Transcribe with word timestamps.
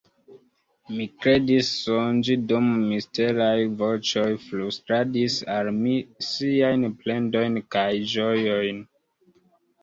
Mi 0.91 1.05
kredis 1.23 1.67
sonĝi, 1.81 2.37
dum 2.51 2.69
misteraj 2.93 3.57
voĉoj 3.81 4.23
flustradis 4.47 5.37
al 5.57 5.69
mi 5.83 5.93
siajn 6.31 6.89
plendojn 7.05 7.61
kaj 7.77 7.87
ĝojon. 8.15 8.83